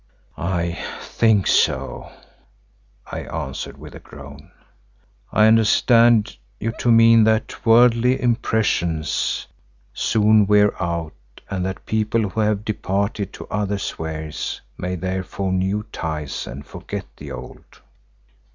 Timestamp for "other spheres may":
13.51-14.95